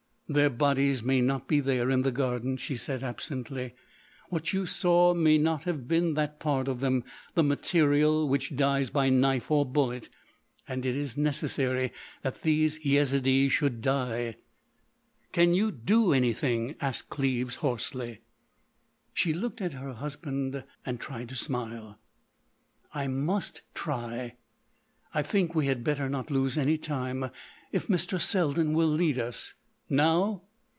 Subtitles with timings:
[0.31, 3.73] "Their bodies may not be there in the garden," she said absently.
[4.29, 9.09] "What you saw may not have been that part of them—the material which dies by
[9.09, 10.07] knife or bullet....
[10.69, 11.91] And it is necessary
[12.21, 14.37] that these Yezidees should die."
[15.33, 18.19] "Can you do anything?" asked Cleves, hoarsely.
[19.13, 20.63] She looked at her husband;
[20.99, 21.99] tried to smile:
[22.93, 24.35] "I must try....
[25.13, 28.17] I think we had better not lose any time—if Mr.
[28.17, 29.55] Selden will lead us."
[29.93, 30.43] "Now?"